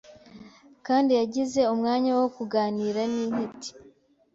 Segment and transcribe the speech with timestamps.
[0.85, 3.71] kandi yagize umwanya wo kuganira n’intiti